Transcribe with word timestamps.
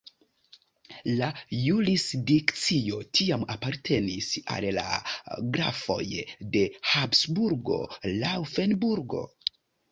La 1.19 1.27
jurisdikcio 1.55 3.03
tiam 3.19 3.45
apartenis 3.57 4.31
al 4.57 4.67
la 4.79 4.87
Grafoj 5.59 6.03
de 6.57 6.67
Habsburgo-Laŭfenburgo. 6.95 9.27